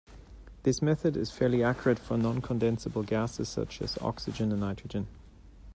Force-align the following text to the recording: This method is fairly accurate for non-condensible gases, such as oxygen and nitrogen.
This 0.63 0.81
method 0.81 1.15
is 1.15 1.29
fairly 1.29 1.63
accurate 1.63 1.99
for 1.99 2.17
non-condensible 2.17 3.03
gases, 3.05 3.49
such 3.49 3.83
as 3.83 3.99
oxygen 3.99 4.51
and 4.51 4.61
nitrogen. 4.61 5.05